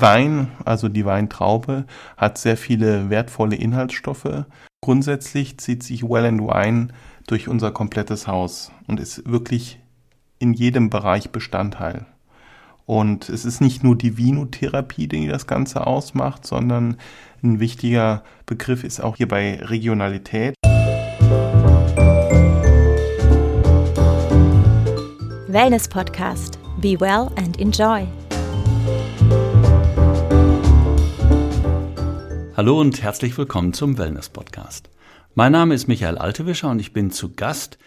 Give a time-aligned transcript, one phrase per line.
[0.00, 1.84] Wein, also die Weintraube,
[2.16, 4.44] hat sehr viele wertvolle Inhaltsstoffe.
[4.80, 6.88] Grundsätzlich zieht sich Well and Wine
[7.26, 9.80] durch unser komplettes Haus und ist wirklich
[10.38, 12.06] in jedem Bereich Bestandteil.
[12.86, 16.96] Und es ist nicht nur die Vinotherapie, die das Ganze ausmacht, sondern
[17.42, 20.54] ein wichtiger Begriff ist auch hier bei Regionalität.
[25.48, 26.58] Wellness Podcast.
[26.80, 28.06] Be well and enjoy.
[32.58, 34.90] Hallo und herzlich willkommen zum Wellness Podcast.
[35.36, 37.78] Mein Name ist Michael Altewischer und ich bin zu Gast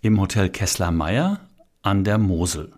[0.00, 1.40] im Hotel Kessler Meier
[1.82, 2.72] an der Mosel.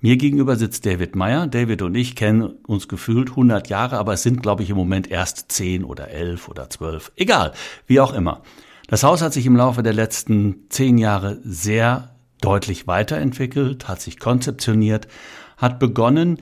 [0.00, 1.48] Mir gegenüber sitzt David Meyer.
[1.48, 5.10] David und ich kennen uns gefühlt 100 Jahre, aber es sind, glaube ich, im Moment
[5.10, 7.10] erst 10 oder 11 oder 12.
[7.16, 7.50] Egal,
[7.88, 8.44] wie auch immer.
[8.86, 14.20] Das Haus hat sich im Laufe der letzten 10 Jahre sehr deutlich weiterentwickelt, hat sich
[14.20, 15.08] konzeptioniert,
[15.56, 16.38] hat begonnen,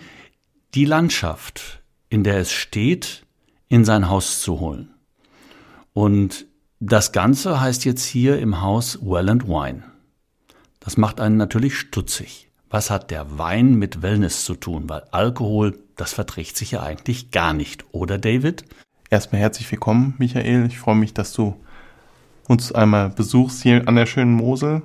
[0.75, 3.25] die Landschaft, in der es steht,
[3.71, 4.91] in sein Haus zu holen.
[5.95, 6.45] Und
[6.81, 9.85] das Ganze heißt jetzt hier im Haus Well and Wine.
[10.81, 12.51] Das macht einen natürlich stutzig.
[12.69, 14.89] Was hat der Wein mit Wellness zu tun?
[14.89, 18.65] Weil Alkohol, das verträgt sich ja eigentlich gar nicht, oder David?
[19.09, 20.67] Erstmal herzlich willkommen, Michael.
[20.67, 21.57] Ich freue mich, dass du
[22.49, 24.83] uns einmal besuchst hier an der schönen Mosel.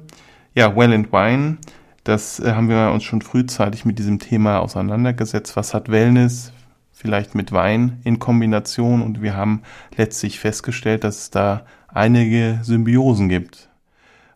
[0.54, 1.58] Ja, Well and Wine,
[2.04, 5.56] das äh, haben wir uns schon frühzeitig mit diesem Thema auseinandergesetzt.
[5.56, 6.52] Was hat Wellness?
[6.96, 9.62] Vielleicht mit Wein in Kombination und wir haben
[9.98, 13.70] letztlich festgestellt, dass es da einige Symbiosen gibt.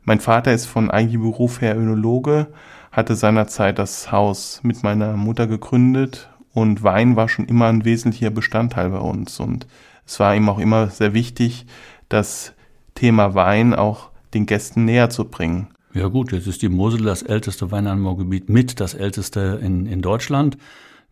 [0.04, 2.48] Mein Vater ist von eigenem Beruf her Önologe,
[2.92, 8.30] hatte seinerzeit das Haus mit meiner Mutter gegründet und Wein war schon immer ein wesentlicher
[8.30, 9.66] Bestandteil bei uns und
[10.06, 11.66] es war ihm auch immer sehr wichtig,
[12.10, 12.54] das
[12.94, 15.68] Thema Wein auch den Gästen näher zu bringen.
[15.94, 20.58] Ja gut, jetzt ist die Mosel das älteste Weinanbaugebiet mit das älteste in, in Deutschland.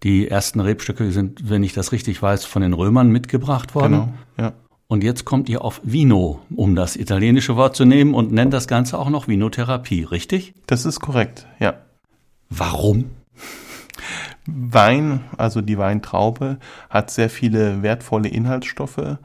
[0.04, 3.92] Die ersten Rebstöcke sind, wenn ich das richtig weiß, von den Römern mitgebracht worden.
[3.92, 4.54] Genau, ja.
[4.88, 8.68] Und jetzt kommt ihr auf Vino, um das italienische Wort zu nehmen und nennt das
[8.68, 10.54] Ganze auch noch Vinotherapie, richtig?
[10.66, 11.74] Das ist korrekt, ja.
[12.50, 13.10] Warum?
[14.46, 16.58] Wein, also die Weintraube,
[16.90, 19.18] hat sehr viele wertvolle Inhaltsstoffe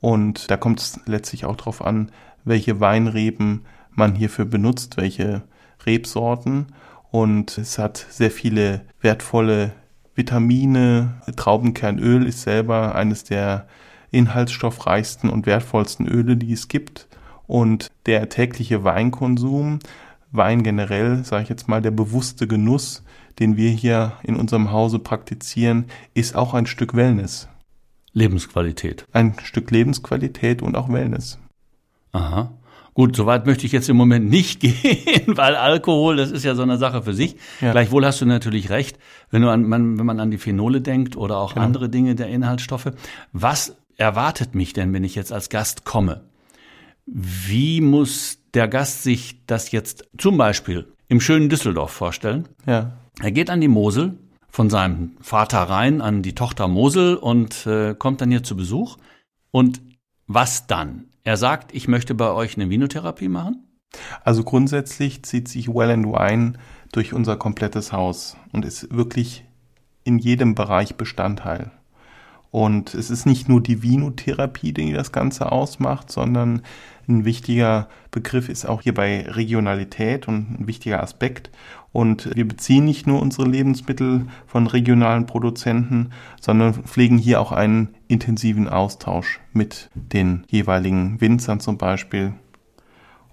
[0.00, 2.10] und da kommt es letztlich auch darauf an,
[2.44, 5.42] welche Weinreben man hierfür benutzt, welche
[5.84, 6.66] Rebsorten.
[7.10, 9.72] Und es hat sehr viele wertvolle
[10.16, 11.20] Vitamine.
[11.36, 13.68] Traubenkernöl ist selber eines der
[14.10, 17.06] inhaltsstoffreichsten und wertvollsten Öle, die es gibt.
[17.46, 19.78] Und der tägliche Weinkonsum,
[20.32, 23.04] Wein generell, sage ich jetzt mal, der bewusste Genuss,
[23.38, 27.48] den wir hier in unserem Hause praktizieren, ist auch ein Stück Wellness.
[28.12, 29.06] Lebensqualität.
[29.12, 31.38] Ein Stück Lebensqualität und auch Wellness.
[32.12, 32.50] Aha.
[32.96, 36.62] Gut, soweit möchte ich jetzt im Moment nicht gehen, weil Alkohol, das ist ja so
[36.62, 37.36] eine Sache für sich.
[37.60, 37.72] Ja.
[37.72, 38.98] Gleichwohl hast du natürlich recht,
[39.30, 41.66] wenn, du an, man, wenn man an die Phenole denkt oder auch genau.
[41.66, 42.90] andere Dinge der Inhaltsstoffe.
[43.34, 46.22] Was erwartet mich denn, wenn ich jetzt als Gast komme?
[47.04, 52.48] Wie muss der Gast sich das jetzt zum Beispiel im schönen Düsseldorf vorstellen?
[52.64, 52.92] Ja.
[53.20, 54.16] Er geht an die Mosel,
[54.48, 58.96] von seinem Vater rein an die Tochter Mosel und äh, kommt dann hier zu Besuch.
[59.50, 59.82] Und
[60.26, 61.10] was dann?
[61.26, 63.64] Er sagt, ich möchte bei euch eine Vinotherapie machen?
[64.22, 66.52] Also grundsätzlich zieht sich Well and Wine
[66.92, 69.44] durch unser komplettes Haus und ist wirklich
[70.04, 71.72] in jedem Bereich Bestandteil.
[72.52, 76.62] Und es ist nicht nur die Vinotherapie, die das Ganze ausmacht, sondern
[77.08, 81.50] ein wichtiger Begriff ist auch hier bei Regionalität und ein wichtiger Aspekt.
[81.96, 87.94] Und wir beziehen nicht nur unsere Lebensmittel von regionalen Produzenten, sondern pflegen hier auch einen
[88.06, 92.34] intensiven Austausch mit den jeweiligen Winzern zum Beispiel.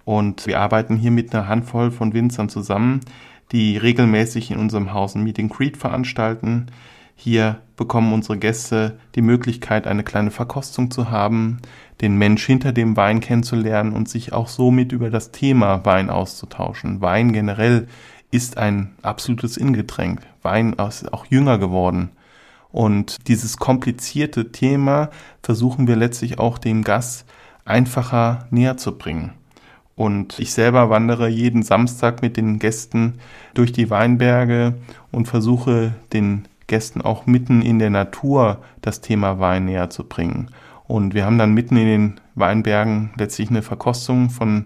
[0.06, 3.02] Und wir arbeiten hier mit einer Handvoll von Winzern zusammen,
[3.52, 6.68] die regelmäßig in unserem Haus ein Meet and Greet veranstalten.
[7.18, 11.58] Hier bekommen unsere Gäste die Möglichkeit, eine kleine Verkostung zu haben,
[12.00, 17.02] den Mensch hinter dem Wein kennenzulernen und sich auch somit über das Thema Wein auszutauschen.
[17.02, 17.90] Wein generell
[18.34, 20.22] ist ein absolutes Ingetränk.
[20.42, 22.10] Wein ist auch jünger geworden.
[22.72, 25.12] Und dieses komplizierte Thema
[25.44, 27.26] versuchen wir letztlich auch dem Gast
[27.64, 29.34] einfacher näher zu bringen.
[29.96, 33.20] Und ich selber wandere jeden Samstag mit den Gästen
[33.54, 34.74] durch die Weinberge
[35.12, 40.50] und versuche den Gästen auch mitten in der Natur das Thema Wein näher zu bringen.
[40.88, 44.66] Und wir haben dann mitten in den Weinbergen letztlich eine Verkostung von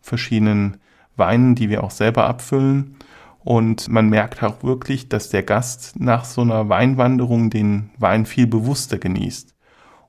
[0.00, 0.78] verschiedenen
[1.16, 2.96] Weinen, die wir auch selber abfüllen.
[3.44, 8.46] Und man merkt auch wirklich, dass der Gast nach so einer Weinwanderung den Wein viel
[8.46, 9.54] bewusster genießt.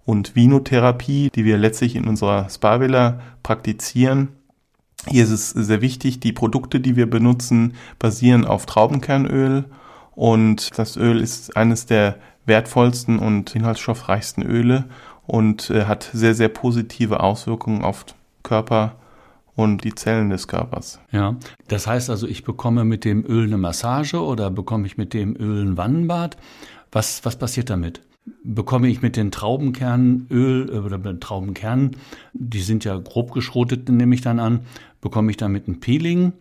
[0.05, 4.29] Und Vinotherapie, die wir letztlich in unserer Spa-Villa praktizieren,
[5.07, 9.65] hier ist es sehr wichtig, die Produkte, die wir benutzen, basieren auf Traubenkernöl
[10.15, 14.85] und das Öl ist eines der wertvollsten und inhaltsstoffreichsten Öle
[15.25, 18.05] und äh, hat sehr, sehr positive Auswirkungen auf
[18.43, 18.95] Körper
[19.55, 20.99] und die Zellen des Körpers.
[21.11, 25.13] Ja, das heißt also, ich bekomme mit dem Öl eine Massage oder bekomme ich mit
[25.13, 26.37] dem Öl ein Wannenbad?
[26.91, 28.01] Was, was passiert damit?
[28.43, 31.97] Bekomme ich mit den Traubenkernen Öl äh, oder mit Traubenkernen,
[32.33, 34.61] die sind ja grob geschrotet, nehme ich dann an,
[35.01, 36.33] bekomme ich damit ein Peeling?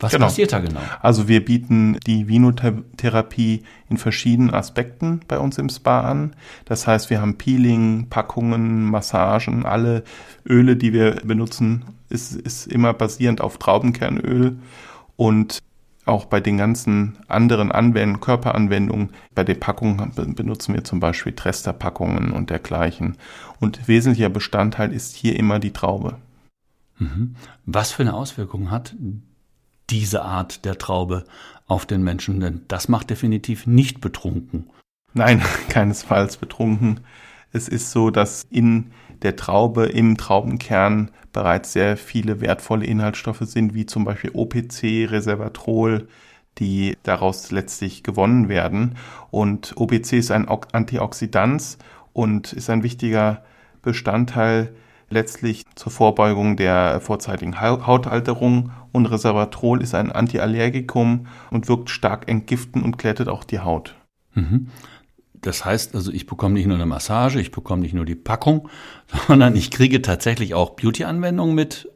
[0.00, 0.26] Was genau.
[0.26, 0.80] passiert da genau?
[1.00, 6.36] Also wir bieten die Vinotherapie in verschiedenen Aspekten bei uns im Spa an.
[6.66, 10.04] Das heißt, wir haben Peeling, Packungen, Massagen, alle
[10.48, 14.58] Öle, die wir benutzen, ist, ist immer basierend auf Traubenkernöl
[15.16, 15.58] und
[16.04, 22.32] auch bei den ganzen anderen Anwendungen, Körperanwendungen, bei den Packungen benutzen wir zum Beispiel Trester-Packungen
[22.32, 23.18] und dergleichen.
[23.60, 26.16] Und wesentlicher Bestandteil ist hier immer die Traube.
[26.98, 27.36] Mhm.
[27.66, 28.94] Was für eine Auswirkung hat
[29.90, 31.24] diese Art der Traube
[31.66, 34.70] auf den Menschen, denn das macht definitiv nicht betrunken.
[35.14, 37.00] Nein, keinesfalls betrunken.
[37.52, 38.92] Es ist so, dass in
[39.22, 46.08] der Traube, im Traubenkern bereits sehr viele wertvolle Inhaltsstoffe sind, wie zum Beispiel OPC, Resveratrol,
[46.58, 48.96] die daraus letztlich gewonnen werden.
[49.30, 51.78] Und OPC ist ein Antioxidant
[52.12, 53.44] und ist ein wichtiger
[53.82, 54.74] Bestandteil
[55.10, 62.84] letztlich zur Vorbeugung der vorzeitigen Hautalterung und Resveratrol ist ein Antiallergikum und wirkt stark entgiftend
[62.84, 63.94] und glättet auch die Haut.
[64.34, 64.68] Mhm.
[65.40, 68.68] Das heißt also, ich bekomme nicht nur eine Massage, ich bekomme nicht nur die Packung,
[69.28, 71.88] sondern ich kriege tatsächlich auch Beauty-Anwendungen mit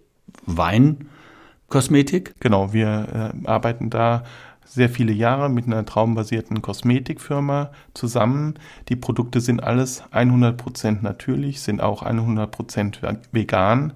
[0.46, 2.34] Weinkosmetik.
[2.40, 4.24] Genau, wir äh, arbeiten da
[4.64, 8.54] sehr viele Jahre mit einer traumbasierten Kosmetikfirma zusammen.
[8.88, 13.92] Die Produkte sind alles 100% natürlich, sind auch 100% vegan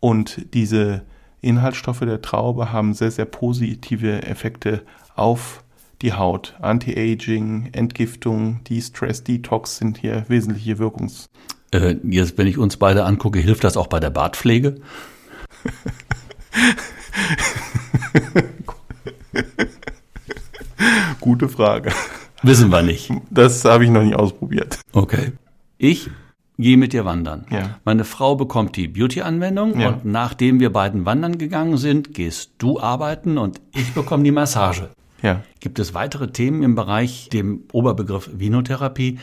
[0.00, 1.02] und diese
[1.40, 4.82] Inhaltsstoffe der Traube haben sehr, sehr positive Effekte
[5.14, 5.62] auf
[6.02, 6.54] die Haut.
[6.60, 11.28] Anti-Aging, Entgiftung, De-Stress, Detox sind hier wesentliche Wirkungs.
[11.72, 14.80] Äh, jetzt, wenn ich uns beide angucke, hilft das auch bei der Bartpflege?
[21.20, 21.90] Gute Frage.
[22.42, 23.10] Wissen wir nicht.
[23.30, 24.78] Das habe ich noch nicht ausprobiert.
[24.92, 25.32] Okay.
[25.76, 26.10] Ich
[26.58, 27.46] gehe mit dir wandern.
[27.50, 27.78] Ja.
[27.84, 29.88] Meine Frau bekommt die Beauty-Anwendung ja.
[29.88, 34.90] und nachdem wir beiden wandern gegangen sind, gehst du arbeiten und ich bekomme die Massage.
[35.22, 35.42] Ja.
[35.60, 39.18] Gibt es weitere Themen im Bereich dem Oberbegriff Vinotherapie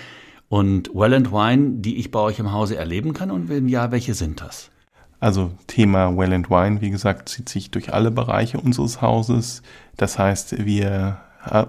[0.50, 3.32] und Well and Wine, die ich bei euch im Hause erleben kann?
[3.32, 4.72] Und wenn ja, welche sind das?
[5.20, 9.62] Also Thema Well and Wine, wie gesagt, zieht sich durch alle Bereiche unseres Hauses.
[9.96, 11.20] Das heißt, wir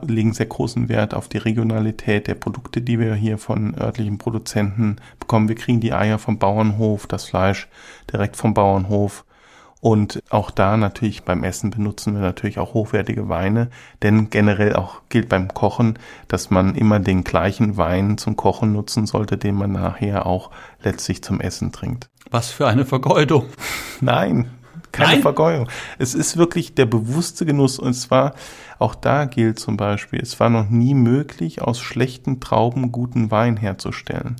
[0.06, 4.96] legen sehr großen Wert auf die Regionalität der Produkte, die wir hier von örtlichen Produzenten
[5.20, 5.48] bekommen.
[5.48, 7.68] Wir kriegen die Eier vom Bauernhof, das Fleisch
[8.12, 9.24] direkt vom Bauernhof.
[9.80, 13.68] Und auch da natürlich beim Essen benutzen wir natürlich auch hochwertige Weine,
[14.02, 19.06] denn generell auch gilt beim Kochen, dass man immer den gleichen Wein zum Kochen nutzen
[19.06, 20.50] sollte, den man nachher auch
[20.82, 22.08] letztlich zum Essen trinkt.
[22.30, 23.44] Was für eine Vergeudung.
[24.00, 24.50] Nein,
[24.96, 25.22] keine Nein?
[25.22, 25.68] Vergeudung.
[25.98, 28.34] Es ist wirklich der bewusste Genuss und zwar
[28.78, 33.56] auch da gilt zum Beispiel, es war noch nie möglich, aus schlechten Trauben guten Wein
[33.56, 34.36] herzustellen.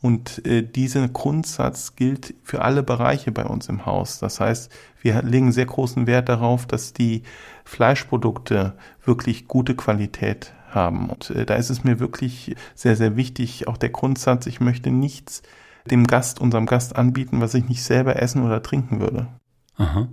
[0.00, 4.18] Und äh, dieser Grundsatz gilt für alle Bereiche bei uns im Haus.
[4.18, 4.70] Das heißt,
[5.00, 7.22] wir legen sehr großen Wert darauf, dass die
[7.64, 8.74] Fleischprodukte
[9.04, 11.08] wirklich gute Qualität haben.
[11.08, 14.90] Und äh, da ist es mir wirklich sehr, sehr wichtig, auch der Grundsatz, ich möchte
[14.90, 15.42] nichts
[15.90, 19.28] dem Gast, unserem Gast anbieten, was ich nicht selber essen oder trinken würde.
[19.76, 20.08] Aha.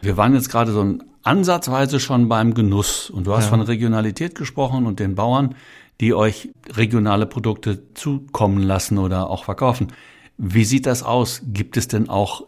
[0.00, 3.50] Wir waren jetzt gerade so ansatzweise schon beim Genuss und du hast ja.
[3.50, 5.54] von Regionalität gesprochen und den Bauern
[6.00, 9.88] die euch regionale Produkte zukommen lassen oder auch verkaufen.
[10.36, 11.42] Wie sieht das aus?
[11.44, 12.46] Gibt es denn auch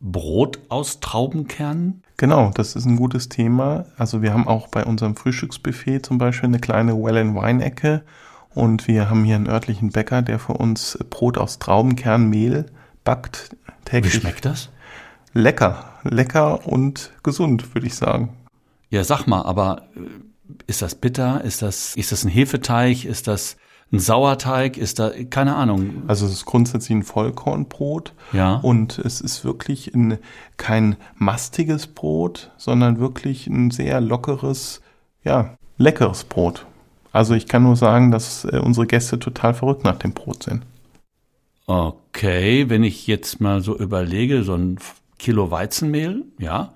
[0.00, 2.02] Brot aus Traubenkernen?
[2.16, 3.86] Genau, das ist ein gutes Thema.
[3.96, 8.02] Also wir haben auch bei unserem Frühstücksbuffet zum Beispiel eine kleine Well and Wine Ecke
[8.54, 12.66] und wir haben hier einen örtlichen Bäcker, der für uns Brot aus Traubenkernmehl
[13.04, 14.14] backt täglich.
[14.14, 14.70] Wie schmeckt das?
[15.38, 18.30] Lecker, lecker und gesund, würde ich sagen.
[18.90, 20.00] Ja, sag mal, aber äh,
[20.66, 21.44] ist das bitter?
[21.44, 23.04] Ist das, ist das ein Hefeteig?
[23.04, 23.56] Ist das
[23.92, 24.76] ein Sauerteig?
[24.76, 26.02] Ist da, keine Ahnung.
[26.08, 28.14] Also es ist grundsätzlich ein Vollkornbrot.
[28.32, 28.56] Ja.
[28.56, 30.18] Und es ist wirklich ein,
[30.56, 34.80] kein mastiges Brot, sondern wirklich ein sehr lockeres,
[35.22, 36.66] ja, leckeres Brot.
[37.12, 40.64] Also ich kann nur sagen, dass äh, unsere Gäste total verrückt nach dem Brot sind.
[41.66, 44.78] Okay, wenn ich jetzt mal so überlege, so ein
[45.18, 46.72] Kilo Weizenmehl, ja,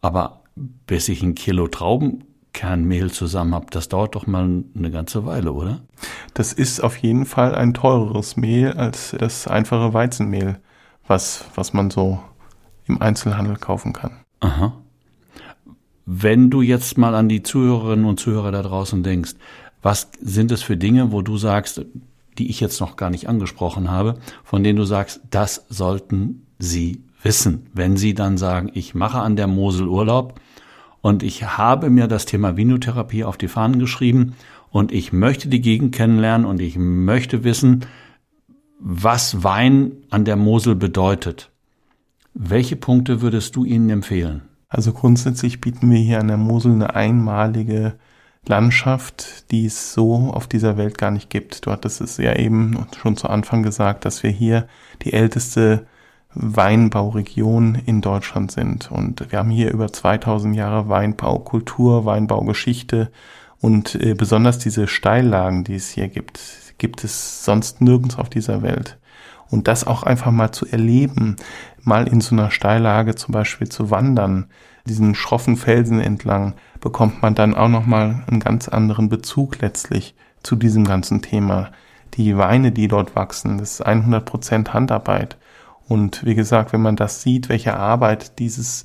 [0.00, 0.42] aber
[0.86, 5.52] bis ich ein Kilo Trauben Kernmehl zusammen habe, das dauert doch mal eine ganze Weile,
[5.52, 5.80] oder?
[6.34, 10.60] Das ist auf jeden Fall ein teureres Mehl als das einfache Weizenmehl,
[11.06, 12.20] was, was man so
[12.86, 14.12] im Einzelhandel kaufen kann.
[14.40, 14.72] Aha.
[16.06, 19.34] Wenn du jetzt mal an die Zuhörerinnen und Zuhörer da draußen denkst,
[19.84, 21.84] Was sind es für Dinge, wo du sagst,
[22.38, 27.04] die ich jetzt noch gar nicht angesprochen habe, von denen du sagst, das sollten Sie
[27.24, 30.40] wissen, wenn Sie dann sagen, ich mache an der Mosel Urlaub
[31.00, 34.34] und ich habe mir das Thema Vinotherapie auf die Fahnen geschrieben
[34.70, 37.86] und ich möchte die Gegend kennenlernen und ich möchte wissen,
[38.78, 41.50] was Wein an der Mosel bedeutet.
[42.34, 44.42] Welche Punkte würdest du ihnen empfehlen?
[44.68, 47.94] Also grundsätzlich bieten wir hier an der Mosel eine einmalige
[48.46, 51.64] Landschaft, die es so auf dieser Welt gar nicht gibt.
[51.64, 54.66] Du hattest es ja eben schon zu Anfang gesagt, dass wir hier
[55.02, 55.86] die älteste
[56.34, 58.90] Weinbauregion in Deutschland sind.
[58.90, 63.10] Und wir haben hier über 2000 Jahre Weinbaukultur, Weinbaugeschichte
[63.60, 66.40] und äh, besonders diese Steillagen, die es hier gibt,
[66.78, 68.98] gibt es sonst nirgends auf dieser Welt.
[69.50, 71.36] Und das auch einfach mal zu erleben,
[71.82, 74.46] mal in so einer Steillage zum Beispiel zu wandern,
[74.86, 80.56] diesen schroffen Felsen entlang, bekommt man dann auch nochmal einen ganz anderen Bezug letztlich zu
[80.56, 81.70] diesem ganzen Thema.
[82.14, 85.36] Die Weine, die dort wachsen, das ist 100 Prozent Handarbeit.
[85.88, 88.84] Und wie gesagt, wenn man das sieht, welche Arbeit dieses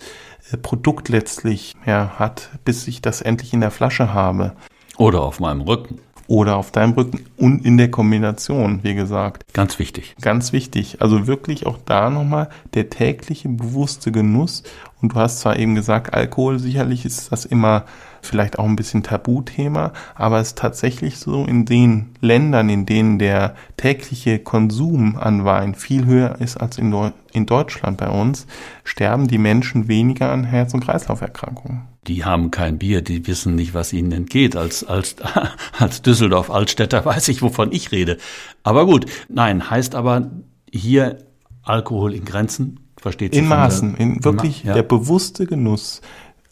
[0.51, 4.53] äh, Produkt letztlich ja, hat, bis ich das endlich in der Flasche habe.
[4.98, 9.51] Oder auf meinem Rücken oder auf deinem Rücken und in der Kombination, wie gesagt.
[9.53, 10.15] Ganz wichtig.
[10.22, 11.01] Ganz wichtig.
[11.01, 14.62] Also wirklich auch da nochmal der tägliche bewusste Genuss.
[15.01, 17.86] Und du hast zwar eben gesagt, Alkohol, sicherlich ist das immer
[18.22, 23.20] vielleicht auch ein bisschen Tabuthema, aber es ist tatsächlich so in den Ländern, in denen
[23.20, 28.48] der tägliche Konsum an Wein viel höher ist als in, in Deutschland bei uns,
[28.84, 33.74] sterben die Menschen weniger an Herz- und Kreislauferkrankungen die haben kein Bier, die wissen nicht,
[33.74, 34.56] was ihnen entgeht.
[34.56, 35.16] Als, als,
[35.78, 38.18] als Düsseldorf-Altstädter weiß ich, wovon ich rede.
[38.64, 40.32] Aber gut, nein, heißt aber
[40.72, 41.20] hier
[41.64, 43.44] Alkohol in Grenzen, versteht sich.
[43.44, 44.74] In Maßen, in wirklich ja.
[44.74, 46.02] der bewusste Genuss.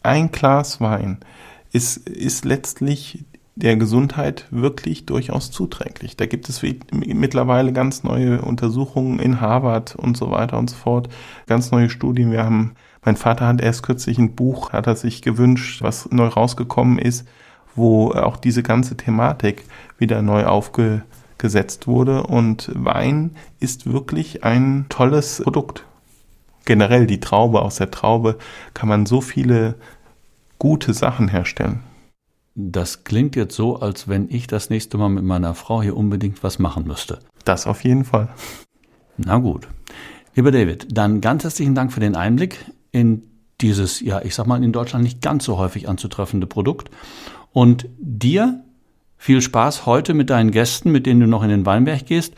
[0.02, 1.18] Ein Glas Wein
[1.72, 3.24] ist, ist letztlich
[3.56, 6.16] der Gesundheit wirklich durchaus zuträglich.
[6.16, 11.08] Da gibt es mittlerweile ganz neue Untersuchungen in Harvard und so weiter und so fort,
[11.46, 12.30] ganz neue Studien.
[12.30, 16.26] Wir haben mein Vater hat erst kürzlich ein Buch, hat er sich gewünscht, was neu
[16.26, 17.26] rausgekommen ist,
[17.74, 19.64] wo auch diese ganze Thematik
[19.98, 22.24] wieder neu aufgesetzt wurde.
[22.24, 25.84] Und Wein ist wirklich ein tolles Produkt.
[26.64, 28.36] Generell die Traube, aus der Traube
[28.74, 29.76] kann man so viele
[30.58, 31.80] gute Sachen herstellen.
[32.54, 36.42] Das klingt jetzt so, als wenn ich das nächste Mal mit meiner Frau hier unbedingt
[36.42, 37.20] was machen müsste.
[37.44, 38.28] Das auf jeden Fall.
[39.16, 39.68] Na gut.
[40.34, 43.22] Lieber David, dann ganz herzlichen Dank für den Einblick in
[43.60, 46.90] dieses, ja, ich sag mal, in Deutschland nicht ganz so häufig anzutreffende Produkt.
[47.52, 48.64] Und dir
[49.16, 52.34] viel Spaß heute mit deinen Gästen, mit denen du noch in den Weinberg gehst.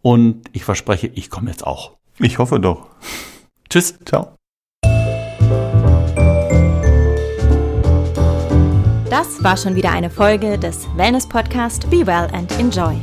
[0.00, 1.92] Und ich verspreche, ich komme jetzt auch.
[2.18, 2.88] Ich hoffe doch.
[3.68, 3.98] Tschüss.
[4.04, 4.34] Ciao.
[9.12, 12.96] Das war schon wieder eine Folge des Wellness Podcast Be Well and Enjoy.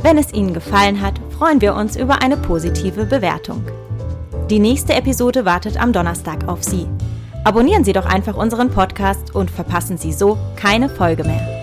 [0.00, 3.62] Wenn es Ihnen gefallen hat, freuen wir uns über eine positive Bewertung.
[4.48, 6.86] Die nächste Episode wartet am Donnerstag auf Sie.
[7.44, 11.57] Abonnieren Sie doch einfach unseren Podcast und verpassen Sie so keine Folge mehr.